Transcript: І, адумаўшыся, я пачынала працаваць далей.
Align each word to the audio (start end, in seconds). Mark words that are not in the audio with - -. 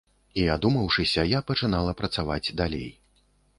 І, 0.43 0.45
адумаўшыся, 0.53 1.27
я 1.37 1.43
пачынала 1.51 1.95
працаваць 2.01 2.43
далей. 2.65 2.91